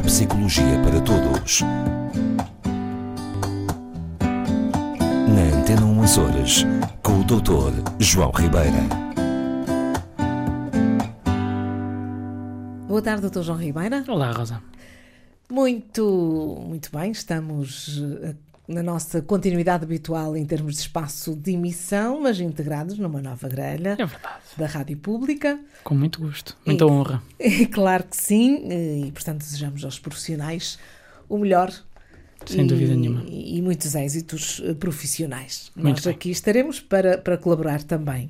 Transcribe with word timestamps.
Neuropsicologia 0.00 0.80
para 0.82 1.00
Todos. 1.02 1.60
Na 5.28 5.58
Antena 5.58 5.84
1 5.84 6.00
Horas, 6.00 6.64
com 7.02 7.20
o 7.20 7.24
Dr. 7.24 7.82
João 7.98 8.30
Ribeira. 8.30 8.78
Boa 12.88 13.02
tarde, 13.02 13.28
Dr. 13.28 13.42
João 13.42 13.58
Ribeira. 13.58 14.02
Olá, 14.08 14.32
Rosa. 14.32 14.62
Muito, 15.50 16.64
muito 16.66 16.90
bem, 16.96 17.10
estamos 17.10 18.02
na 18.70 18.82
nossa 18.82 19.20
continuidade 19.20 19.84
habitual 19.84 20.36
em 20.36 20.44
termos 20.46 20.74
de 20.76 20.80
espaço 20.80 21.34
de 21.36 21.52
emissão, 21.52 22.20
mas 22.22 22.38
integrados 22.40 22.96
numa 22.98 23.20
nova 23.20 23.48
grelha 23.48 23.96
É 23.98 24.06
da 24.58 24.66
Rádio 24.66 24.96
Pública. 24.96 25.58
Com 25.84 25.94
muito 25.94 26.20
gosto, 26.20 26.56
muita 26.64 26.84
E- 26.84 26.86
honra. 26.88 27.22
E 27.38 27.66
claro 27.66 28.04
que 28.04 28.16
sim, 28.16 28.68
e 29.06 29.12
portanto 29.12 29.38
desejamos 29.38 29.84
aos 29.84 29.98
profissionais 29.98 30.78
o 31.28 31.36
melhor. 31.38 31.72
Sem 32.46 32.64
e, 32.64 32.68
dúvida 32.68 32.94
nenhuma. 32.94 33.22
E 33.28 33.60
muitos 33.60 33.94
êxitos 33.94 34.62
eh, 34.64 34.72
profissionais. 34.72 35.70
Muito 35.76 35.96
Nós 35.96 36.04
bem. 36.06 36.14
aqui 36.14 36.30
estaremos 36.30 36.80
para, 36.80 37.18
para 37.18 37.36
colaborar 37.36 37.82
também. 37.82 38.28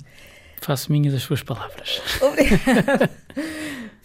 Faço 0.59 0.91
minhas 0.91 1.13
as 1.13 1.23
suas 1.23 1.41
palavras. 1.41 2.01
Obrigada. 2.21 3.09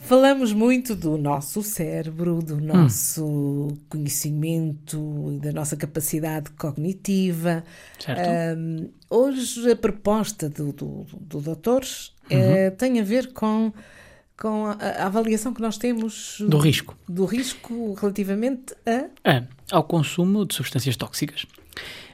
Falamos 0.06 0.52
muito 0.52 0.94
do 0.94 1.18
nosso 1.18 1.64
cérebro, 1.64 2.40
do 2.40 2.60
nosso 2.60 3.76
conhecimento 3.88 5.32
e 5.34 5.38
da 5.40 5.50
nossa 5.52 5.76
capacidade 5.76 6.50
cognitiva. 6.50 7.64
Certo? 7.98 8.20
Ahm, 8.20 8.86
hoje 9.10 9.68
a 9.68 9.74
proposta 9.74 10.48
do, 10.48 10.72
do, 10.72 11.06
do 11.20 11.40
doutor 11.40 11.82
eh, 12.30 12.68
Uhum. 12.70 12.76
tem 12.76 13.00
a 13.00 13.02
ver 13.02 13.32
com, 13.32 13.72
com 14.38 14.66
a, 14.66 14.74
a 14.74 15.06
avaliação 15.06 15.52
que 15.52 15.60
nós 15.60 15.76
temos 15.76 16.36
Do 16.40 16.58
risco. 16.58 16.96
do 17.08 17.24
risco 17.24 17.94
relativamente 17.94 18.74
a. 18.86 19.06
É, 19.28 19.42
ao 19.72 19.82
consumo 19.82 20.46
de 20.46 20.54
substâncias 20.54 20.96
tóxicas. 20.96 21.46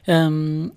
Hum, 0.07 0.71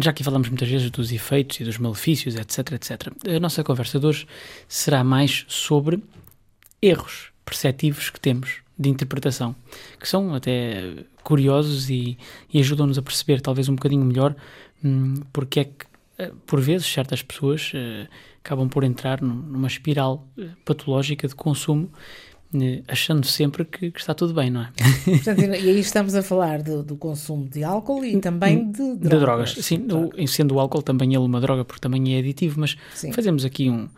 já 0.00 0.12
que 0.12 0.22
falamos 0.22 0.48
muitas 0.48 0.68
vezes 0.68 0.88
dos 0.88 1.10
efeitos 1.10 1.58
e 1.58 1.64
dos 1.64 1.78
malefícios, 1.78 2.36
etc, 2.36 2.72
etc. 2.74 3.12
A 3.28 3.40
nossa 3.40 3.64
conversa 3.64 3.98
de 3.98 4.06
hoje 4.06 4.24
será 4.68 5.02
mais 5.02 5.44
sobre 5.48 6.00
erros 6.82 7.30
perceptivos 7.44 8.10
que 8.10 8.20
temos 8.20 8.58
de 8.78 8.88
interpretação, 8.88 9.54
que 9.98 10.08
são 10.08 10.34
até 10.34 10.94
curiosos 11.22 11.90
e, 11.90 12.16
e 12.52 12.58
ajudam-nos 12.60 12.96
a 12.96 13.02
perceber 13.02 13.40
talvez 13.40 13.68
um 13.68 13.74
bocadinho 13.74 14.04
melhor 14.04 14.34
hum, 14.82 15.14
porque 15.32 15.60
é 15.60 15.64
que, 15.64 15.84
eh, 16.18 16.32
por 16.46 16.60
vezes, 16.60 16.86
certas 16.86 17.22
pessoas 17.22 17.72
eh, 17.74 18.06
acabam 18.42 18.68
por 18.70 18.82
entrar 18.84 19.20
num- 19.20 19.34
numa 19.34 19.68
espiral 19.68 20.26
eh, 20.38 20.48
patológica 20.64 21.28
de 21.28 21.34
consumo, 21.34 21.90
achando 22.88 23.26
sempre 23.26 23.64
que, 23.64 23.90
que 23.92 24.00
está 24.00 24.12
tudo 24.12 24.34
bem, 24.34 24.50
não 24.50 24.62
é? 24.62 24.72
Portanto, 25.04 25.40
e 25.40 25.44
aí 25.70 25.78
estamos 25.78 26.14
a 26.16 26.22
falar 26.22 26.62
do, 26.62 26.82
do 26.82 26.96
consumo 26.96 27.48
de 27.48 27.62
álcool 27.62 28.04
e 28.04 28.18
também 28.18 28.72
de 28.72 28.96
drogas. 28.96 29.00
de 29.00 29.08
drogas. 29.08 29.50
Sim, 29.52 29.86
o, 29.92 30.26
sendo 30.26 30.54
o 30.56 30.60
álcool 30.60 30.82
também 30.82 31.10
ele 31.14 31.18
uma 31.24 31.40
droga, 31.40 31.64
porque 31.64 31.80
também 31.80 32.16
é 32.16 32.18
aditivo, 32.18 32.58
mas 32.58 32.76
Sim. 32.94 33.12
fazemos 33.12 33.44
aqui 33.44 33.70
um, 33.70 33.88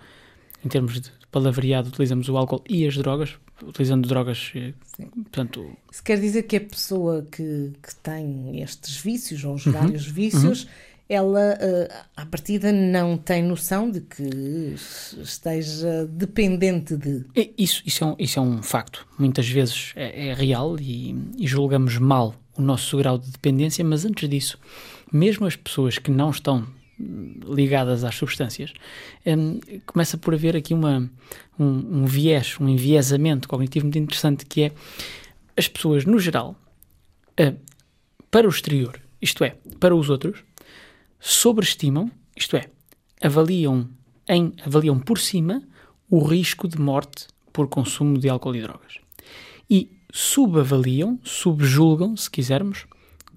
em 0.64 0.68
termos 0.68 1.00
de 1.00 1.10
palavreado, 1.32 1.88
utilizamos 1.88 2.28
o 2.28 2.36
álcool 2.36 2.62
e 2.68 2.86
as 2.86 2.96
drogas, 2.96 3.34
utilizando 3.66 4.06
drogas, 4.06 4.52
eh, 4.54 4.72
Sim. 4.96 5.06
portanto, 5.06 5.76
Isso 5.90 6.04
quer 6.04 6.20
dizer 6.20 6.42
que 6.44 6.56
a 6.56 6.60
pessoa 6.60 7.26
que, 7.32 7.72
que 7.82 7.94
tem 8.02 8.60
estes 8.62 8.98
vícios, 8.98 9.42
ou 9.44 9.54
os 9.54 9.66
Uhum. 9.66 9.72
vários 9.72 10.06
vícios, 10.06 10.68
ela, 11.08 11.56
eh, 11.60 11.90
à 12.16 12.24
partida, 12.26 12.70
não 12.70 13.16
tem 13.18 13.42
noção 13.42 13.90
de 13.90 14.00
que 14.02 14.74
esteja 15.20 16.06
dependente 16.06 16.96
de. 16.96 17.24
isso, 17.58 17.82
isso, 17.84 18.04
é 18.04 18.06
um, 18.06 18.16
isso 18.18 18.38
é 18.38 18.42
um 18.42 18.62
facto. 18.62 19.06
Muitas 19.18 19.48
vezes 19.48 19.92
é, 19.96 20.28
é 20.28 20.34
real 20.34 20.78
e, 20.78 21.14
e 21.38 21.46
julgamos 21.46 21.98
mal 21.98 22.34
o 22.56 22.62
nosso 22.62 22.96
grau 22.98 23.18
de 23.18 23.30
dependência, 23.30 23.84
mas 23.84 24.04
antes 24.04 24.28
disso, 24.28 24.58
mesmo 25.12 25.46
as 25.46 25.56
pessoas 25.56 25.98
que 25.98 26.10
não 26.10 26.30
estão 26.30 26.66
ligadas 26.98 28.04
às 28.04 28.14
substâncias, 28.14 28.72
hum, 29.26 29.58
começa 29.86 30.16
por 30.16 30.34
haver 30.34 30.56
aqui 30.56 30.74
uma, 30.74 31.10
um, 31.58 32.02
um 32.02 32.06
viés, 32.06 32.56
um 32.60 32.68
enviesamento 32.68 33.48
cognitivo 33.48 33.86
muito 33.86 33.98
interessante 33.98 34.46
que 34.46 34.62
é 34.62 34.72
as 35.56 35.68
pessoas, 35.68 36.04
no 36.04 36.18
geral, 36.18 36.56
eh, 37.36 37.54
para 38.30 38.46
o 38.46 38.50
exterior, 38.50 39.00
isto 39.20 39.44
é, 39.44 39.56
para 39.78 39.94
os 39.94 40.08
outros, 40.08 40.42
sobreestimam, 41.20 42.10
isto 42.36 42.56
é, 42.56 42.70
avaliam, 43.20 43.88
em, 44.28 44.52
avaliam 44.64 44.98
por 44.98 45.18
cima 45.18 45.62
o 46.10 46.22
risco 46.22 46.66
de 46.66 46.80
morte 46.80 47.26
por 47.52 47.68
consumo 47.68 48.18
de 48.18 48.28
álcool 48.28 48.56
e 48.56 48.62
drogas. 48.62 48.98
E 49.68 49.90
subavaliam, 50.12 51.18
subjulgam, 51.22 52.16
se 52.16 52.30
quisermos, 52.30 52.86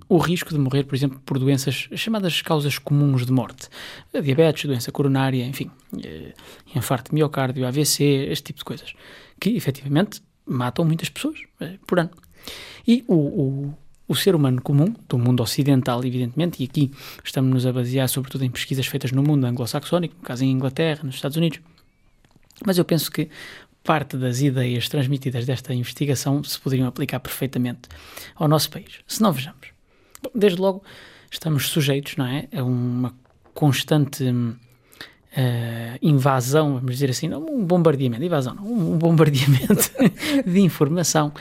o 0.08 0.18
risco 0.18 0.50
de 0.54 0.60
morrer, 0.60 0.84
por 0.84 0.96
exemplo, 0.96 1.20
por 1.26 1.40
doenças 1.40 1.88
as 1.92 2.00
chamadas 2.00 2.42
causas 2.42 2.78
comuns 2.78 3.26
de 3.26 3.32
morte. 3.32 3.68
Diabetes, 4.14 4.66
doença 4.66 4.92
coronária, 4.92 5.46
enfim, 5.46 5.72
eh, 6.04 6.34
infarto 6.76 7.12
de 7.12 7.16
miocárdio, 7.16 7.66
AVC, 7.66 8.04
este 8.30 8.46
tipo 8.46 8.60
de 8.60 8.66
coisas, 8.66 8.94
que 9.40 9.50
efetivamente 9.50 10.22
matam 10.46 10.86
muitas 10.86 11.10
pessoas 11.10 11.40
eh, 11.60 11.78
por 11.88 12.00
ano. 12.00 12.12
E 12.88 13.04
o, 13.08 13.16
o, 13.16 13.78
o 14.08 14.16
ser 14.16 14.36
humano 14.36 14.62
comum, 14.62 14.94
do 15.10 15.18
mundo 15.18 15.42
ocidental, 15.42 16.04
evidentemente, 16.06 16.62
e 16.62 16.66
aqui 16.66 16.92
estamos-nos 17.24 17.66
a 17.66 17.74
basear 17.74 18.08
sobretudo 18.08 18.46
em 18.46 18.52
pesquisas 18.52 18.86
feitas 18.86 19.12
no 19.12 19.24
mundo 19.24 19.46
anglo-saxónico, 19.46 20.16
no 20.18 20.24
caso 20.24 20.44
em 20.44 20.52
Inglaterra, 20.52 21.02
nos 21.04 21.16
Estados 21.16 21.38
Unidos, 21.38 21.60
mas 22.64 22.78
eu 22.78 22.86
penso 22.86 23.12
que 23.12 23.30
parte 23.84 24.18
das 24.18 24.42
ideias 24.42 24.88
transmitidas 24.90 25.46
desta 25.46 25.74
investigação 25.74 26.44
se 26.44 26.60
poderiam 26.60 26.88
aplicar 26.88 27.20
perfeitamente 27.20 27.90
ao 28.36 28.48
nosso 28.48 28.70
país. 28.70 29.00
Se 29.08 29.22
não 29.22 29.32
vejamos. 29.32 29.75
Desde 30.34 30.60
logo, 30.60 30.84
estamos 31.32 31.70
sujeitos, 31.70 32.16
não 32.18 32.26
é, 32.26 32.48
a 32.56 32.64
uma 32.64 33.14
constante 33.54 34.24
eh, 35.36 35.98
invasão, 36.02 36.76
vamos 36.76 36.94
dizer 36.94 37.10
assim, 37.10 37.34
um 37.34 37.64
bombardeamento, 37.64 38.24
invasão, 38.24 38.56
não, 38.56 38.66
um 38.66 38.98
bombardeamento 38.98 39.92
de 40.46 40.60
informação 40.60 41.34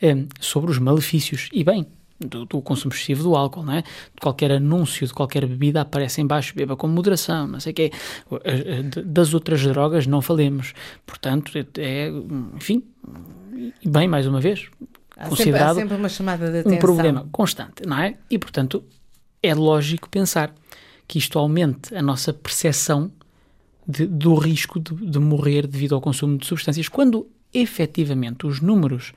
eh, 0.00 0.24
sobre 0.40 0.70
os 0.70 0.78
malefícios 0.78 1.48
e 1.52 1.64
bem 1.64 1.86
do, 2.20 2.44
do 2.44 2.60
consumo 2.60 2.92
excessivo 2.92 3.22
do 3.22 3.34
álcool, 3.34 3.62
não 3.62 3.72
é? 3.72 3.82
De 3.82 4.20
qualquer 4.20 4.52
anúncio 4.52 5.06
de 5.06 5.12
qualquer 5.12 5.46
bebida 5.46 5.80
aparece 5.80 6.20
em 6.20 6.26
baixo, 6.26 6.54
beba 6.54 6.76
com 6.76 6.86
moderação, 6.86 7.46
não 7.46 7.58
sei 7.60 7.72
o 7.72 7.74
quê. 7.74 7.90
Eh, 8.44 8.82
Das 9.04 9.32
outras 9.34 9.62
drogas 9.62 10.06
não 10.06 10.20
falemos. 10.20 10.74
Portanto, 11.06 11.52
é, 11.56 11.66
é, 11.78 12.08
enfim, 12.54 12.84
bem, 13.84 14.06
mais 14.06 14.26
uma 14.26 14.40
vez, 14.40 14.68
Há 15.20 15.24
sempre, 15.24 15.26
há 15.26 15.28
considerado 15.36 15.74
sempre 15.76 15.96
uma 15.96 16.08
chamada 16.08 16.50
de 16.50 16.58
atenção. 16.60 16.76
um 16.76 16.80
problema 16.80 17.28
constante, 17.30 17.86
não 17.86 17.98
é? 17.98 18.16
E, 18.30 18.38
portanto, 18.38 18.82
é 19.42 19.54
lógico 19.54 20.08
pensar 20.08 20.54
que 21.06 21.18
isto 21.18 21.38
aumente 21.38 21.94
a 21.94 22.00
nossa 22.02 22.32
percepção 22.32 23.12
de- 23.86 24.06
do 24.06 24.34
risco 24.34 24.80
de, 24.80 24.94
de 24.94 25.18
morrer 25.18 25.66
devido 25.66 25.94
ao 25.94 26.00
consumo 26.00 26.38
de 26.38 26.46
substâncias, 26.46 26.88
quando 26.88 27.26
efetivamente 27.52 28.46
os 28.46 28.60
números 28.60 29.12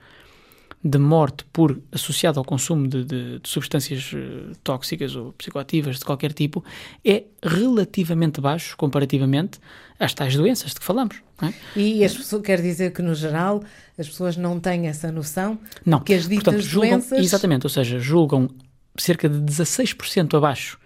de 0.86 0.98
morte 0.98 1.46
por 1.54 1.80
associado 1.94 2.40
ao 2.40 2.44
consumo 2.46 2.88
de, 2.88 3.06
de- 3.06 3.40
de 3.40 3.50
substâncias 3.50 4.12
eh, 4.14 4.52
tóxicas 4.64 5.16
ou 5.16 5.32
psicoativas 5.34 5.98
de 6.00 6.04
qualquer 6.06 6.34
tipo 6.34 6.64
é 7.06 7.24
relativamente 7.42 8.42
baixo 8.42 8.76
comparativamente 8.76 9.60
às 9.98 10.14
tais 10.14 10.36
doenças 10.36 10.72
de 10.74 10.80
que 10.80 10.86
falamos. 10.86 11.16
É? 11.42 11.54
E 11.80 12.04
as 12.04 12.14
pessoas, 12.16 12.42
quer 12.42 12.62
dizer 12.62 12.92
que, 12.92 13.02
no 13.02 13.16
geral, 13.16 13.64
as 13.98 14.08
pessoas 14.10 14.36
não 14.36 14.60
têm 14.60 14.88
essa 14.88 15.10
noção 15.12 15.58
Não, 15.86 16.00
que 16.02 16.14
as 16.14 16.24
ditas 16.28 16.44
portanto, 16.44 16.62
julgam, 16.62 16.90
doenças. 17.00 17.20
exatamente, 17.20 17.66
ou 17.66 17.70
seja, 17.70 18.00
julgam 18.00 18.50
cerca 18.98 19.30
de 19.30 19.40
16% 19.40 20.36
abaixo 20.38 20.78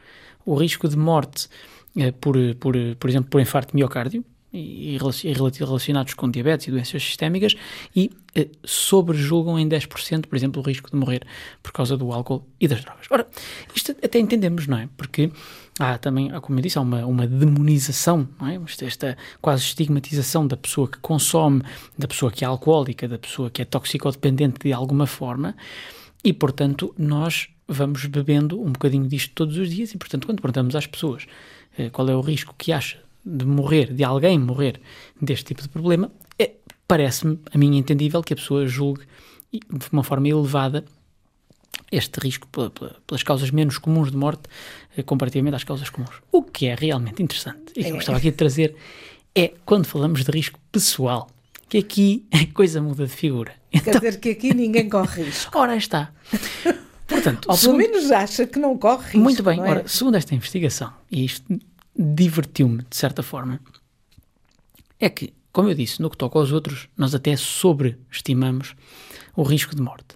o 0.45 0.55
risco 0.55 0.87
de 0.87 0.95
morte 0.95 1.47
eh, 1.97 2.11
por, 2.11 2.35
por, 2.59 2.75
por 2.99 3.09
exemplo, 3.09 3.29
por 3.31 3.41
infarto 3.41 3.71
de 3.71 3.77
miocárdio 3.77 4.23
e, 4.53 4.97
relacionados 4.97 6.13
com 6.13 6.29
diabetes 6.29 6.67
e 6.67 6.71
doenças 6.71 7.03
sistémicas 7.03 7.55
e 7.95 8.11
eh, 8.33 8.47
sobrejulgam 8.63 9.59
em 9.59 9.67
10%, 9.67 10.25
por 10.27 10.35
exemplo, 10.35 10.61
o 10.61 10.65
risco 10.65 10.89
de 10.89 10.95
morrer 10.95 11.25
por 11.61 11.71
causa 11.71 11.97
do 11.97 12.11
álcool 12.11 12.47
e 12.59 12.67
das 12.67 12.81
drogas. 12.81 13.07
Ora, 13.09 13.27
isto 13.75 13.91
até 14.03 14.19
entendemos, 14.19 14.67
não 14.67 14.77
é? 14.77 14.89
Porque 14.95 15.31
há 15.79 15.97
também, 15.97 16.29
como 16.41 16.59
eu 16.59 16.63
disse, 16.63 16.77
há 16.77 16.81
uma, 16.81 17.05
uma 17.05 17.27
demonização, 17.27 18.27
não 18.39 18.47
é? 18.47 18.55
Esta, 18.55 18.85
esta 18.85 19.17
quase 19.41 19.63
estigmatização 19.63 20.47
da 20.47 20.55
pessoa 20.55 20.87
que 20.87 20.97
consome, 20.99 21.61
da 21.97 22.07
pessoa 22.07 22.31
que 22.31 22.43
é 22.43 22.47
alcoólica, 22.47 23.07
da 23.07 23.17
pessoa 23.17 23.49
que 23.49 23.61
é 23.61 23.65
toxicodependente 23.65 24.59
de 24.63 24.73
alguma 24.73 25.05
forma 25.05 25.55
e, 26.23 26.31
portanto, 26.33 26.93
nós 26.97 27.49
vamos 27.67 28.05
bebendo 28.05 28.61
um 28.61 28.71
bocadinho 28.71 29.07
disto 29.07 29.33
todos 29.35 29.57
os 29.57 29.69
dias 29.69 29.93
e, 29.93 29.97
portanto, 29.97 30.25
quando 30.25 30.41
perguntamos 30.41 30.75
às 30.75 30.87
pessoas 30.87 31.25
eh, 31.77 31.89
qual 31.89 32.07
é 32.09 32.15
o 32.15 32.21
risco 32.21 32.55
que 32.57 32.71
acha 32.71 33.06
de 33.27 33.45
morrer, 33.45 33.93
de 33.93 34.03
alguém 34.03 34.39
morrer 34.39 34.79
deste 35.21 35.45
tipo 35.45 35.61
de 35.61 35.69
problema, 35.69 36.09
é, 36.39 36.51
parece-me, 36.87 37.39
a 37.53 37.57
mim, 37.57 37.75
entendível 37.77 38.21
que 38.23 38.33
a 38.33 38.35
pessoa 38.35 38.65
julgue 38.67 39.03
de 39.51 39.85
uma 39.91 40.03
forma 40.03 40.27
elevada 40.27 40.85
este 41.91 42.19
risco 42.19 42.47
pela- 42.47 42.69
pela- 42.69 42.95
pelas 43.05 43.23
causas 43.23 43.51
menos 43.51 43.77
comuns 43.77 44.11
de 44.11 44.17
morte 44.17 44.43
eh, 44.95 45.03
comparativamente 45.03 45.55
às 45.55 45.63
causas 45.63 45.89
comuns. 45.89 46.15
O 46.31 46.41
que 46.43 46.67
é 46.67 46.75
realmente 46.75 47.21
interessante 47.21 47.71
e 47.75 47.81
que 47.83 47.89
eu 47.89 47.93
É. 47.93 47.95
gostava 47.95 48.17
aqui 48.17 48.31
de 48.31 48.37
trazer 48.37 48.75
é 49.35 49.53
quando 49.65 49.85
falamos 49.85 50.23
de 50.23 50.31
risco 50.31 50.59
pessoal, 50.71 51.29
que 51.69 51.77
aqui 51.77 52.25
a 52.31 52.45
coisa 52.53 52.81
muda 52.81 53.05
de 53.05 53.11
figura. 53.13 53.53
Quer 53.71 53.95
dizer 53.95 54.19
que 54.19 54.29
aqui 54.29 54.53
ninguém 54.53 54.89
corre 54.89 55.23
risco. 55.23 55.51
Ora, 55.57 55.75
está. 55.77 56.11
Portanto, 57.05 57.45
Ou 57.47 57.55
pelo 57.55 57.57
segundo- 57.57 57.77
menos 57.77 58.11
acha 58.11 58.45
que 58.47 58.59
não 58.59 58.77
corre 58.77 59.03
risco. 59.03 59.19
Muito 59.19 59.43
bem, 59.43 59.59
é? 59.59 59.63
ora, 59.63 59.87
segundo 59.87 60.15
esta 60.15 60.33
investigação, 60.35 60.91
e 61.11 61.23
isto 61.25 61.45
divertiu-me 61.97 62.83
de 62.89 62.95
certa 62.95 63.23
forma, 63.23 63.59
é 64.99 65.09
que, 65.09 65.33
como 65.51 65.69
eu 65.69 65.75
disse, 65.75 66.01
no 66.01 66.09
que 66.09 66.17
toca 66.17 66.37
aos 66.37 66.51
outros, 66.51 66.87
nós 66.95 67.15
até 67.15 67.35
sobreestimamos 67.35 68.75
o 69.35 69.43
risco 69.43 69.75
de 69.75 69.81
morte. 69.81 70.15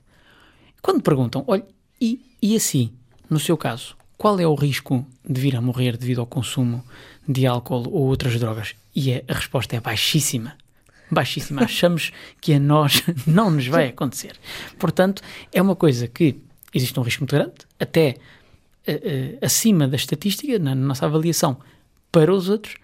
Quando 0.81 1.01
perguntam, 1.01 1.43
olha, 1.47 1.65
e, 1.99 2.19
e 2.41 2.55
assim, 2.55 2.91
no 3.29 3.39
seu 3.39 3.55
caso, 3.55 3.95
qual 4.17 4.39
é 4.39 4.45
o 4.45 4.55
risco 4.55 5.05
de 5.27 5.39
vir 5.39 5.55
a 5.55 5.61
morrer 5.61 5.97
devido 5.97 6.21
ao 6.21 6.27
consumo 6.27 6.83
de 7.27 7.45
álcool 7.45 7.87
ou 7.89 8.07
outras 8.07 8.39
drogas? 8.39 8.75
E 8.95 9.13
a, 9.13 9.21
resposta 9.27 9.75
é 9.75 9.79
baixíssima. 9.79 10.55
Baixíssima. 11.09 11.61
Achamos 11.65 12.11
que 12.39 12.53
a 12.53 12.59
nós 12.59 13.03
não 13.25 13.49
nos 13.49 13.67
vai 13.67 13.87
acontecer. 13.87 14.37
Portanto, 14.77 15.21
é 15.51 15.61
uma 15.61 15.75
coisa 15.75 16.07
que 16.07 16.39
existe 16.73 16.99
um 16.99 17.03
risco 17.03 17.21
muito 17.21 17.35
grande, 17.35 17.53
até 17.79 18.17
eh, 18.85 19.01
eh, 19.03 19.45
acima 19.45 19.87
da 19.87 19.95
estatística, 19.95 20.57
na 20.57 20.73
nossa 20.73 21.05
avaliação, 21.05 21.57
para 22.11 22.33
os 22.33 22.49
outros, 22.49 22.75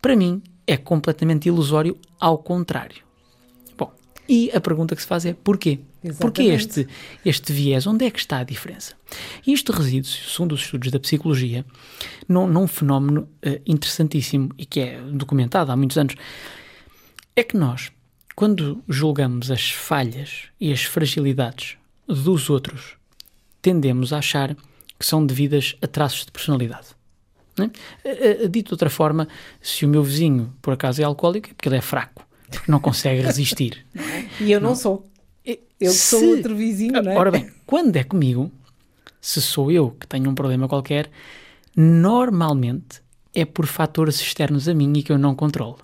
para 0.00 0.16
mim 0.16 0.42
é 0.66 0.76
completamente 0.76 1.48
ilusório, 1.48 1.98
ao 2.20 2.38
contrário. 2.38 3.02
Bom, 3.76 3.92
e 4.28 4.50
a 4.52 4.60
pergunta 4.60 4.94
que 4.94 5.02
se 5.02 5.08
faz 5.08 5.24
é 5.24 5.34
porquê? 5.34 5.80
Porquê 6.18 6.42
Exatamente. 6.42 6.80
este, 6.80 6.88
este 7.24 7.52
viés? 7.52 7.86
Onde 7.86 8.04
é 8.04 8.10
que 8.10 8.18
está 8.18 8.38
a 8.38 8.44
diferença? 8.44 8.94
E 9.46 9.52
Isto 9.52 9.72
reside, 9.72 10.06
segundo 10.06 10.52
os 10.52 10.60
estudos 10.60 10.90
da 10.90 11.00
psicologia, 11.00 11.64
num, 12.28 12.46
num 12.46 12.66
fenómeno 12.66 13.28
eh, 13.42 13.60
interessantíssimo 13.66 14.50
e 14.58 14.66
que 14.66 14.80
é 14.80 15.00
documentado 15.00 15.72
há 15.72 15.76
muitos 15.76 15.96
anos. 15.96 16.14
É 17.34 17.42
que 17.42 17.56
nós, 17.56 17.90
quando 18.36 18.82
julgamos 18.88 19.50
as 19.50 19.70
falhas 19.70 20.44
e 20.60 20.72
as 20.72 20.84
fragilidades 20.84 21.76
dos 22.06 22.50
outros, 22.50 22.96
tendemos 23.62 24.12
a 24.12 24.18
achar 24.18 24.54
que 24.98 25.06
são 25.06 25.24
devidas 25.24 25.74
a 25.80 25.86
traços 25.86 26.26
de 26.26 26.32
personalidade. 26.32 26.88
Não 27.56 27.66
é? 27.66 27.70
Eh, 28.04 28.38
eh, 28.44 28.48
Dito 28.48 28.68
de 28.68 28.74
outra 28.74 28.90
forma, 28.90 29.28
se 29.60 29.84
o 29.84 29.88
meu 29.88 30.02
vizinho 30.02 30.52
por 30.62 30.72
acaso 30.74 31.00
é 31.00 31.04
alcoólico, 31.04 31.50
é 31.50 31.54
porque 31.54 31.68
ele 31.68 31.76
é 31.76 31.80
fraco, 31.80 32.26
porque 32.50 32.70
não 32.70 32.80
consegue 32.80 33.20
resistir. 33.22 33.84
E 34.40 34.50
eu 34.52 34.60
não, 34.60 34.74
sou. 34.74 35.06
Eu 35.80 35.90
sou 35.92 36.20
Se- 36.20 36.26
outro 36.26 36.56
vizinho, 36.56 37.02
não 37.02 37.12
é? 37.12 37.16
Ora 37.18 37.30
bem, 37.30 37.50
quando 37.66 37.96
é 37.96 38.04
comigo, 38.04 38.50
se 39.20 39.42
sou 39.42 39.70
eu 39.70 39.90
que 39.90 40.06
tenho 40.06 40.30
um 40.30 40.34
problema 40.34 40.66
qualquer, 40.68 41.10
normalmente 41.76 43.02
é 43.34 43.44
por 43.44 43.66
fatores 43.66 44.20
externos 44.20 44.68
a 44.68 44.74
mim 44.74 44.92
e 44.96 45.02
que 45.02 45.12
eu 45.12 45.18
não 45.18 45.34
controlo. 45.34 45.78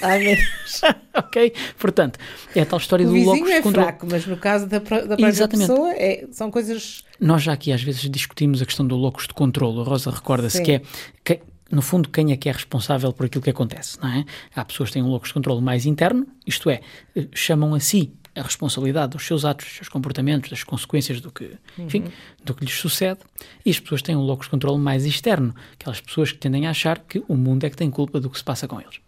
Ai, 0.00 0.18
meu 0.18 0.36
Deus. 0.36 0.80
ok? 1.14 1.52
Portanto, 1.78 2.18
é 2.54 2.60
a 2.60 2.66
tal 2.66 2.78
história 2.78 3.06
O 3.06 3.10
do 3.10 3.16
locus 3.16 3.50
é 3.50 3.56
de 3.56 3.62
controle. 3.62 3.86
fraco, 3.88 4.06
mas 4.10 4.26
no 4.26 4.36
caso 4.36 4.66
da, 4.66 4.78
da 4.78 5.16
própria 5.16 5.48
pessoa 5.48 5.92
é- 5.94 6.26
são 6.32 6.50
coisas. 6.50 7.02
Nós 7.20 7.42
já 7.42 7.52
aqui 7.52 7.72
às 7.72 7.82
vezes 7.82 8.08
discutimos 8.10 8.60
a 8.62 8.66
questão 8.66 8.86
do 8.86 8.96
locus 8.96 9.26
de 9.26 9.34
controle. 9.34 9.80
A 9.80 9.84
Rosa 9.84 10.10
recorda-se 10.10 10.62
que 10.62 10.72
é, 10.72 10.82
que, 11.24 11.40
no 11.70 11.82
fundo, 11.82 12.08
quem 12.08 12.32
é 12.32 12.36
que 12.36 12.48
é 12.48 12.52
responsável 12.52 13.12
por 13.12 13.26
aquilo 13.26 13.42
que 13.42 13.50
acontece, 13.50 13.98
não 14.00 14.08
é? 14.08 14.24
Há 14.54 14.64
pessoas 14.64 14.90
que 14.90 14.94
têm 14.94 15.02
um 15.02 15.08
locus 15.08 15.28
de 15.30 15.34
controle 15.34 15.60
mais 15.62 15.86
interno, 15.86 16.26
isto 16.46 16.68
é, 16.70 16.80
eh, 17.16 17.26
chamam 17.34 17.74
a 17.74 17.80
si 17.80 18.12
a 18.36 18.42
responsabilidade 18.42 19.12
dos 19.12 19.24
seus 19.24 19.44
atos, 19.44 19.64
dos 19.66 19.76
seus 19.76 19.88
comportamentos, 19.88 20.50
das 20.50 20.64
consequências 20.64 21.20
do 21.20 21.30
que, 21.30 21.52
enfim, 21.78 22.04
do 22.44 22.52
que 22.52 22.64
lhes 22.64 22.74
sucede, 22.74 23.20
e 23.64 23.70
as 23.70 23.78
pessoas 23.78 24.02
têm 24.02 24.16
um 24.16 24.22
locus 24.22 24.46
de 24.46 24.50
controle 24.50 24.78
mais 24.80 25.06
externo, 25.06 25.54
aquelas 25.78 26.00
pessoas 26.00 26.32
que 26.32 26.38
tendem 26.38 26.66
a 26.66 26.70
achar 26.70 26.98
que 26.98 27.22
o 27.28 27.36
mundo 27.36 27.62
é 27.64 27.70
que 27.70 27.76
tem 27.76 27.88
culpa 27.90 28.18
do 28.18 28.28
que 28.28 28.36
se 28.36 28.42
passa 28.42 28.66
com 28.66 28.80
eles. 28.80 28.98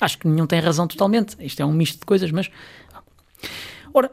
Acho 0.00 0.18
que 0.18 0.28
nenhum 0.28 0.46
tem 0.46 0.60
razão 0.60 0.86
totalmente, 0.86 1.36
isto 1.40 1.60
é 1.60 1.64
um 1.66 1.72
misto 1.72 1.98
de 2.00 2.06
coisas, 2.06 2.30
mas 2.30 2.50
Ora, 3.92 4.10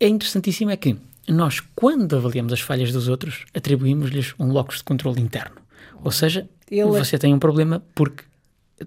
é 0.00 0.08
interessantíssimo 0.08 0.70
é 0.70 0.76
que 0.76 0.96
nós, 1.28 1.60
quando 1.74 2.16
avaliamos 2.16 2.52
as 2.52 2.60
falhas 2.60 2.92
dos 2.92 3.08
outros, 3.08 3.44
atribuímos-lhes 3.54 4.34
um 4.38 4.50
locus 4.50 4.78
de 4.78 4.84
controle 4.84 5.20
interno. 5.20 5.56
Ou 6.02 6.10
seja, 6.10 6.48
Ele- 6.70 6.84
você 6.84 7.18
tem 7.18 7.34
um 7.34 7.38
problema 7.38 7.82
porque 7.94 8.24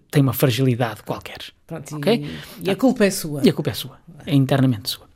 tem 0.09 0.21
uma 0.23 0.33
fragilidade 0.33 1.03
qualquer. 1.03 1.37
Pronto, 1.67 1.95
Ok? 1.97 2.25
e, 2.63 2.67
e 2.67 2.71
a 2.71 2.75
culpa 2.75 3.05
é 3.05 3.11
sua. 3.11 3.41
E 3.45 3.49
a 3.49 3.53
culpa 3.53 3.69
é 3.69 3.73
sua, 3.73 3.99
é 4.25 4.33
internamente 4.33 4.89
sua. 4.89 5.07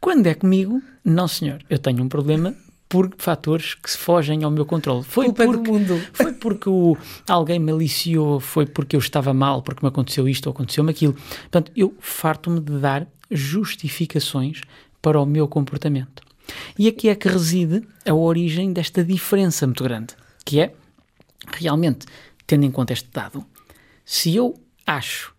Quando 0.00 0.26
é 0.26 0.34
comigo, 0.34 0.80
não 1.04 1.26
senhor, 1.26 1.60
eu 1.68 1.78
tenho 1.78 2.02
um 2.02 2.08
problema 2.08 2.54
por 2.90 3.08
fatores 3.18 3.74
que 3.74 3.88
se 3.88 3.96
fogem 3.96 4.42
ao 4.42 4.50
meu 4.50 4.66
controle. 4.66 5.04
Foi 5.04 5.26
culpa 5.26 5.44
porque 5.44 5.70
mundo. 5.70 6.02
foi 6.12 6.32
porque 6.32 6.68
o, 6.68 6.98
alguém 7.28 7.56
me 7.60 7.70
aliciou, 7.70 8.40
foi 8.40 8.66
porque 8.66 8.96
eu 8.96 9.00
estava 9.00 9.32
mal, 9.32 9.62
porque 9.62 9.86
me 9.86 9.88
aconteceu 9.88 10.28
isto 10.28 10.48
ou 10.48 10.52
aconteceu-me 10.52 10.90
aquilo. 10.90 11.14
Portanto, 11.14 11.70
eu 11.76 11.94
farto-me 12.00 12.58
de 12.58 12.80
dar 12.80 13.06
justificações 13.30 14.62
para 15.00 15.20
o 15.20 15.24
meu 15.24 15.46
comportamento. 15.46 16.20
E 16.76 16.88
aqui 16.88 17.08
é 17.08 17.14
que 17.14 17.28
reside 17.28 17.86
a 18.04 18.12
origem 18.12 18.72
desta 18.72 19.04
diferença 19.04 19.68
muito 19.68 19.84
grande, 19.84 20.16
que 20.44 20.58
é, 20.58 20.74
realmente, 21.56 22.06
tendo 22.44 22.64
em 22.64 22.72
conta 22.72 22.92
este 22.92 23.08
dado, 23.12 23.46
se 24.04 24.34
eu 24.34 24.60
acho 24.84 25.32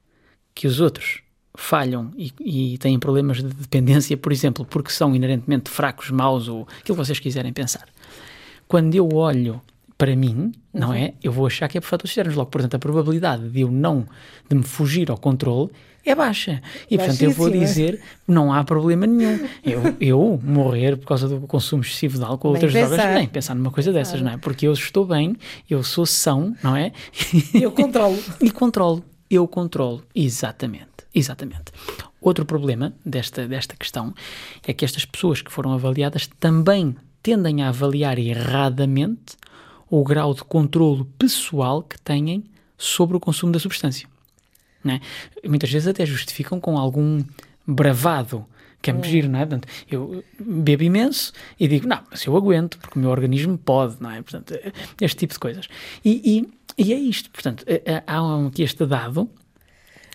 que 0.56 0.68
os 0.68 0.80
outros 0.80 1.22
falham 1.62 2.12
e, 2.18 2.32
e 2.74 2.78
têm 2.78 2.98
problemas 3.00 3.38
de 3.38 3.44
dependência, 3.50 4.16
por 4.18 4.32
exemplo, 4.32 4.66
porque 4.66 4.92
são 4.92 5.16
inerentemente 5.16 5.70
fracos, 5.70 6.10
maus 6.10 6.48
ou 6.48 6.68
aquilo 6.80 6.98
que 6.98 7.06
vocês 7.06 7.20
quiserem 7.20 7.54
pensar, 7.54 7.88
quando 8.68 8.96
eu 8.96 9.08
olho 9.14 9.62
para 9.98 10.16
mim, 10.16 10.52
não 10.74 10.90
Uhum. 10.90 10.94
é? 10.96 11.14
Eu 11.22 11.32
vou 11.32 11.46
achar 11.46 11.68
que 11.68 11.78
é 11.78 11.82
por 11.82 11.88
fatores 11.88 12.10
externos. 12.12 12.34
Logo, 12.36 12.50
portanto, 12.50 12.74
a 12.76 12.80
probabilidade 12.80 13.48
de 13.50 13.62
eu 13.62 13.70
não, 13.72 14.06
de 14.50 14.56
me 14.56 14.64
fugir 14.64 15.12
ao 15.12 15.18
controle 15.18 15.70
é 16.04 16.16
baixa. 16.16 16.60
E, 16.90 16.98
portanto, 16.98 17.22
eu 17.22 17.32
vou 17.32 17.52
dizer, 17.52 18.02
não 18.28 18.52
há 18.52 18.64
problema 18.64 19.06
nenhum. 19.06 19.48
Eu, 19.64 19.96
eu 20.02 20.40
morrer 20.44 20.98
por 20.98 21.06
causa 21.06 21.28
do 21.28 21.42
consumo 21.42 21.84
excessivo 21.84 22.18
de 22.18 22.24
álcool 22.24 22.48
ou 22.48 22.54
outras 22.56 22.74
drogas, 22.74 22.98
pensar. 22.98 23.14
nem 23.14 23.28
pensar 23.28 23.54
numa 23.54 23.70
coisa 23.70 23.94
dessas, 23.94 24.20
não 24.22 24.32
é? 24.32 24.38
Porque 24.38 24.66
eu 24.68 24.74
estou 24.74 25.06
bem, 25.06 25.36
eu 25.70 25.84
sou 25.84 26.08
são, 26.08 26.56
não 26.64 26.76
é? 26.76 26.92
Eu 27.54 27.72
controlo. 27.72 28.18
E 28.42 28.50
controlo. 28.50 29.04
Eu 29.30 29.48
controlo. 29.48 30.04
Exatamente. 30.16 30.88
Exatamente. 31.14 31.72
Outro 32.22 32.46
problema 32.46 32.94
desta, 33.06 33.48
desta 33.48 33.76
questão 33.76 34.14
é 34.66 34.74
que 34.74 34.86
estas 34.86 35.06
pessoas 35.06 35.42
que 35.42 35.52
foram 35.52 35.74
avaliadas 35.74 36.30
também 36.40 36.96
tendem 37.22 37.62
a 37.62 37.70
avaliar 37.70 38.18
erradamente 38.18 39.36
o 39.90 40.04
grau 40.04 40.34
de 40.34 40.44
controlo 40.44 41.06
pessoal 41.20 41.84
que 41.84 42.00
têm 42.00 42.44
sobre 42.78 43.18
o 43.18 43.20
consumo 43.20 43.52
da 43.52 43.60
substância. 43.60 44.08
é? 44.86 45.00
Muitas 45.48 45.70
vezes 45.70 45.88
até 45.88 46.06
justificam 46.06 46.60
com 46.60 46.78
algum 46.78 47.24
bravado, 47.68 48.46
que 48.82 48.90
é 48.90 48.94
muito 48.94 49.08
giro, 49.08 49.30
não 49.30 49.40
é? 49.40 49.46
Portanto, 49.46 49.68
eu 49.90 50.24
bebo 50.40 50.84
imenso 50.84 51.34
e 51.60 51.68
digo, 51.68 51.88
não, 51.88 52.00
mas 52.10 52.26
eu 52.26 52.36
aguento, 52.36 52.80
porque 52.80 52.98
o 52.98 53.02
meu 53.02 53.12
organismo 53.12 53.58
pode, 53.58 54.02
não 54.02 54.10
é? 54.10 54.22
Portanto, 54.22 54.58
este 55.00 55.18
tipo 55.18 55.34
de 55.34 55.40
coisas. 55.40 55.68
E, 56.04 56.48
e, 56.78 56.84
e 56.84 56.94
é 56.94 56.98
isto, 56.98 57.30
portanto, 57.30 57.64
há 58.08 58.48
aqui 58.48 58.64
este 58.64 58.86
dado 58.86 59.30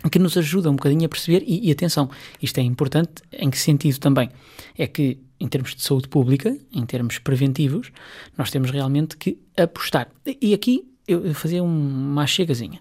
que 0.08 0.18
nos 0.18 0.36
ajuda 0.36 0.70
um 0.70 0.76
bocadinho 0.76 1.06
a 1.06 1.08
perceber, 1.08 1.42
e, 1.46 1.68
e 1.68 1.72
atenção, 1.72 2.10
isto 2.40 2.58
é 2.58 2.62
importante, 2.62 3.22
em 3.32 3.50
que 3.50 3.58
sentido 3.58 3.98
também? 3.98 4.30
É 4.76 4.86
que, 4.86 5.18
em 5.38 5.48
termos 5.48 5.74
de 5.74 5.82
saúde 5.82 6.08
pública, 6.08 6.56
em 6.72 6.84
termos 6.86 7.18
preventivos, 7.18 7.92
nós 8.36 8.50
temos 8.50 8.70
realmente 8.70 9.16
que 9.16 9.38
apostar. 9.56 10.08
E 10.40 10.54
aqui 10.54 10.84
eu 11.06 11.34
fazia 11.34 11.62
uma 11.62 12.26
chegazinha. 12.26 12.80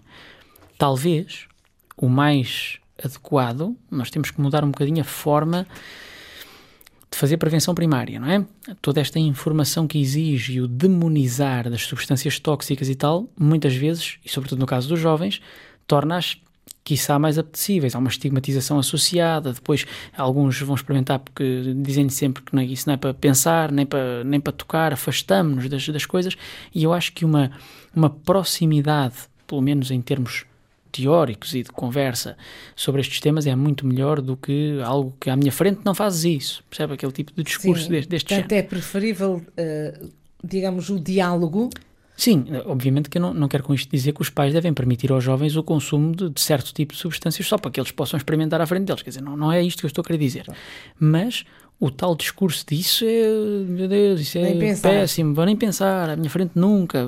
Talvez 0.78 1.46
o 1.96 2.08
mais 2.08 2.78
adequado, 3.02 3.76
nós 3.90 4.10
temos 4.10 4.30
que 4.30 4.40
mudar 4.40 4.64
um 4.64 4.70
bocadinho 4.70 5.00
a 5.00 5.04
forma 5.04 5.66
de 7.10 7.16
fazer 7.16 7.36
prevenção 7.36 7.74
primária, 7.74 8.18
não 8.18 8.28
é? 8.28 8.44
Toda 8.82 9.00
esta 9.00 9.18
informação 9.18 9.86
que 9.86 9.98
exige 9.98 10.60
o 10.60 10.66
demonizar 10.66 11.70
das 11.70 11.82
substâncias 11.82 12.38
tóxicas 12.38 12.88
e 12.88 12.94
tal, 12.94 13.28
muitas 13.38 13.74
vezes, 13.74 14.18
e 14.24 14.28
sobretudo 14.28 14.58
no 14.58 14.66
caso 14.66 14.88
dos 14.88 14.98
jovens, 14.98 15.40
torna-as 15.86 16.36
quiçá 16.86 17.18
mais 17.18 17.36
apetecíveis. 17.36 17.96
Há 17.96 17.98
uma 17.98 18.08
estigmatização 18.08 18.78
associada, 18.78 19.52
depois 19.52 19.84
alguns 20.16 20.60
vão 20.60 20.76
experimentar 20.76 21.18
porque 21.18 21.74
dizem 21.78 22.08
sempre 22.08 22.44
que 22.44 22.54
não, 22.54 22.62
isso 22.62 22.88
não 22.88 22.94
é 22.94 22.96
para 22.96 23.12
pensar, 23.12 23.72
nem 23.72 23.84
para, 23.84 24.22
nem 24.22 24.38
para 24.38 24.52
tocar, 24.52 24.92
afastamos-nos 24.92 25.68
das, 25.68 25.88
das 25.88 26.06
coisas, 26.06 26.36
e 26.72 26.84
eu 26.84 26.92
acho 26.92 27.12
que 27.12 27.24
uma, 27.24 27.50
uma 27.94 28.08
proximidade, 28.08 29.16
pelo 29.48 29.60
menos 29.60 29.90
em 29.90 30.00
termos 30.00 30.46
teóricos 30.92 31.54
e 31.56 31.64
de 31.64 31.70
conversa 31.70 32.36
sobre 32.76 33.00
estes 33.00 33.18
temas 33.18 33.48
é 33.48 33.56
muito 33.56 33.84
melhor 33.84 34.20
do 34.20 34.36
que 34.36 34.80
algo 34.84 35.12
que 35.20 35.28
à 35.28 35.34
minha 35.34 35.50
frente 35.50 35.80
não 35.84 35.92
fazes 35.92 36.24
isso, 36.24 36.64
percebe? 36.70 36.94
Aquele 36.94 37.12
tipo 37.12 37.32
de 37.34 37.42
discurso 37.42 37.86
Sim, 37.86 37.90
deste, 37.90 38.08
deste 38.08 38.28
Portanto, 38.28 38.50
género. 38.50 38.66
é 38.66 38.68
preferível, 38.68 39.42
uh, 39.58 40.12
digamos, 40.42 40.88
o 40.88 41.00
diálogo. 41.00 41.68
Sim, 42.16 42.46
obviamente 42.64 43.10
que 43.10 43.18
eu 43.18 43.22
não, 43.22 43.34
não 43.34 43.48
quero 43.48 43.62
com 43.62 43.74
isto 43.74 43.90
dizer 43.90 44.12
que 44.12 44.22
os 44.22 44.30
pais 44.30 44.52
devem 44.52 44.72
permitir 44.72 45.12
aos 45.12 45.22
jovens 45.22 45.54
o 45.56 45.62
consumo 45.62 46.14
de, 46.14 46.30
de 46.30 46.40
certo 46.40 46.72
tipo 46.72 46.94
de 46.94 46.98
substâncias 46.98 47.46
só 47.46 47.58
para 47.58 47.70
que 47.70 47.78
eles 47.78 47.90
possam 47.90 48.16
experimentar 48.16 48.60
à 48.60 48.66
frente 48.66 48.86
deles. 48.86 49.02
Quer 49.02 49.10
dizer, 49.10 49.22
não, 49.22 49.36
não 49.36 49.52
é 49.52 49.62
isto 49.62 49.80
que 49.80 49.86
eu 49.86 49.88
estou 49.88 50.02
a 50.02 50.04
querer 50.04 50.18
dizer. 50.18 50.46
Mas 50.98 51.44
o 51.78 51.90
tal 51.90 52.16
discurso 52.16 52.64
disso 52.66 53.04
é, 53.04 53.28
meu 53.68 53.86
Deus, 53.86 54.20
isso 54.20 54.38
é 54.38 54.74
péssimo, 54.74 55.34
vou 55.34 55.44
nem 55.44 55.56
pensar, 55.56 56.08
à 56.08 56.16
minha 56.16 56.30
frente 56.30 56.52
nunca. 56.54 57.06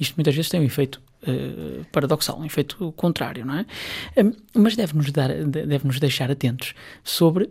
Isto 0.00 0.14
muitas 0.16 0.34
vezes 0.34 0.50
tem 0.50 0.60
um 0.60 0.64
efeito 0.64 1.02
uh, 1.22 1.84
paradoxal, 1.92 2.38
um 2.38 2.46
efeito 2.46 2.92
contrário, 2.92 3.44
não 3.44 3.56
é? 3.56 3.66
Um, 4.16 4.32
mas 4.54 4.74
deve-nos 4.74 5.12
dar, 5.12 5.28
deve-nos 5.28 6.00
deixar 6.00 6.30
atentos 6.30 6.74
sobre 7.02 7.44
eh, 7.44 7.48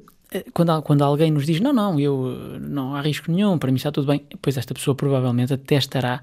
quando, 0.54 0.82
quando 0.82 1.04
alguém 1.04 1.32
nos 1.32 1.46
diz 1.46 1.60
não, 1.60 1.74
não, 1.74 2.00
eu 2.00 2.60
não 2.60 2.96
há 2.96 3.02
risco 3.02 3.32
nenhum, 3.32 3.58
para 3.58 3.72
mim 3.72 3.78
está 3.78 3.92
tudo 3.92 4.08
bem, 4.08 4.26
pois 4.42 4.58
esta 4.58 4.74
pessoa 4.74 4.96
provavelmente 4.96 5.54
até 5.54 5.76
estará 5.76 6.22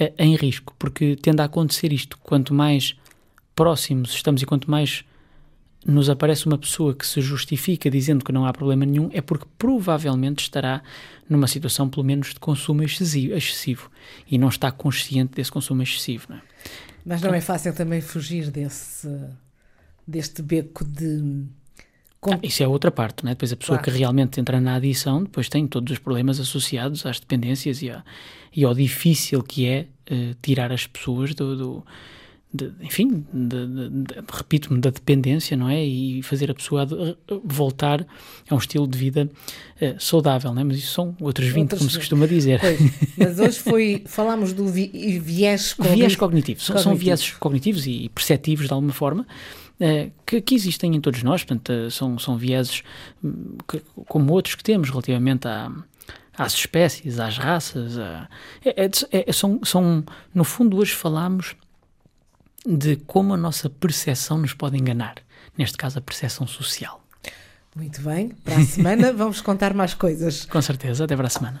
uh, 0.00 0.12
em 0.18 0.36
risco, 0.36 0.74
porque 0.78 1.16
tende 1.16 1.42
a 1.42 1.44
acontecer 1.44 1.92
isto. 1.92 2.18
Quanto 2.18 2.54
mais 2.54 2.96
próximos 3.54 4.14
estamos 4.14 4.42
e 4.42 4.46
quanto 4.46 4.70
mais 4.70 5.04
nos 5.84 6.10
aparece 6.10 6.46
uma 6.46 6.58
pessoa 6.58 6.94
que 6.94 7.06
se 7.06 7.20
justifica 7.20 7.90
dizendo 7.90 8.24
que 8.24 8.32
não 8.32 8.44
há 8.44 8.52
problema 8.52 8.84
nenhum, 8.84 9.10
é 9.12 9.20
porque 9.20 9.46
provavelmente 9.56 10.40
estará 10.40 10.82
numa 11.28 11.46
situação, 11.46 11.88
pelo 11.88 12.04
menos, 12.04 12.34
de 12.34 12.40
consumo 12.40 12.82
excessivo, 12.82 13.90
e 14.30 14.36
não 14.36 14.48
está 14.48 14.70
consciente 14.70 15.34
desse 15.34 15.50
consumo 15.50 15.82
excessivo. 15.82 16.26
Não 16.28 16.36
é? 16.36 16.42
Mas 17.04 17.22
não 17.22 17.32
é 17.32 17.40
fácil 17.40 17.72
também 17.74 18.00
fugir 18.00 18.50
desse, 18.50 19.08
deste 20.06 20.42
beco 20.42 20.84
de. 20.84 21.46
Ah, 22.22 22.38
isso 22.42 22.62
é 22.62 22.68
outra 22.68 22.90
parte, 22.90 23.24
né? 23.24 23.30
depois 23.30 23.50
a 23.50 23.56
pessoa 23.56 23.78
claro. 23.78 23.92
que 23.92 23.98
realmente 23.98 24.38
entra 24.38 24.60
na 24.60 24.74
adição 24.74 25.22
depois 25.22 25.48
tem 25.48 25.66
todos 25.66 25.90
os 25.92 25.98
problemas 25.98 26.38
associados 26.38 27.06
às 27.06 27.18
dependências 27.18 27.80
e, 27.80 27.88
a, 27.88 28.04
e 28.54 28.62
ao 28.62 28.74
difícil 28.74 29.42
que 29.42 29.66
é 29.66 29.86
uh, 30.10 30.36
tirar 30.42 30.70
as 30.70 30.86
pessoas 30.86 31.34
do, 31.34 31.56
do 31.56 31.84
de, 32.52 32.72
enfim, 32.82 33.24
repito-me, 34.28 34.80
da 34.80 34.90
dependência, 34.90 35.56
não 35.56 35.68
é? 35.68 35.84
E 35.84 36.20
fazer 36.22 36.50
a 36.50 36.54
pessoa 36.54 36.84
voltar 37.44 38.04
a 38.48 38.54
um 38.54 38.58
estilo 38.58 38.88
de 38.88 38.98
vida 38.98 39.30
uh, 39.80 40.00
saudável, 40.00 40.52
não 40.52 40.60
é? 40.60 40.64
Mas 40.64 40.78
isso 40.78 40.92
são 40.92 41.16
outros 41.20 41.46
20, 41.46 41.60
Outras, 41.60 41.78
como 41.78 41.90
se 41.90 41.98
costuma 41.98 42.26
dizer. 42.26 42.60
Pois, 42.60 42.80
mas 43.16 43.38
hoje 43.40 43.58
foi, 43.60 44.02
falámos 44.04 44.52
do 44.52 44.66
vi, 44.66 45.20
viés 45.20 45.74
cognitivo. 45.74 45.98
Viés 45.98 46.16
cognitivo. 46.16 46.60
São, 46.60 46.78
são 46.78 46.94
viés 46.96 47.30
cognitivos 47.34 47.86
e 47.86 48.10
perceptivos 48.12 48.66
de 48.66 48.72
alguma 48.72 48.92
forma. 48.92 49.24
Uh, 49.80 50.12
que, 50.26 50.42
que, 50.42 50.54
existem 50.54 50.94
em 50.94 51.00
todos 51.00 51.22
nós, 51.22 51.42
portanto, 51.42 51.72
uh, 51.72 51.90
são, 51.90 52.18
são 52.18 52.36
vieses 52.36 52.82
hum, 53.24 53.56
que, 53.66 53.82
como 54.06 54.30
outros 54.32 54.54
que 54.54 54.62
temos 54.62 54.90
relativamente 54.90 55.48
à, 55.48 55.72
às 56.36 56.52
espécies, 56.52 57.18
às 57.18 57.38
raças. 57.38 57.98
A, 57.98 58.28
é, 58.62 58.84
é, 58.84 58.90
é, 59.26 59.32
são, 59.32 59.60
são, 59.64 60.04
no 60.34 60.44
fundo, 60.44 60.76
hoje 60.76 60.92
falamos 60.92 61.56
de 62.66 62.96
como 62.96 63.32
a 63.32 63.36
nossa 63.36 63.70
percepção 63.70 64.38
nos 64.38 64.52
pode 64.52 64.76
enganar. 64.76 65.16
Neste 65.56 65.76
caso, 65.78 65.98
a 65.98 66.02
percepção 66.02 66.46
social. 66.46 67.02
Muito 67.74 68.02
bem. 68.02 68.30
Para 68.44 68.56
a 68.56 68.64
semana 68.64 69.12
vamos 69.14 69.40
contar 69.40 69.74
mais 69.74 69.94
coisas. 69.94 70.44
Com 70.44 70.60
certeza. 70.60 71.04
Até 71.04 71.16
para 71.16 71.26
a 71.26 71.30
semana. 71.30 71.60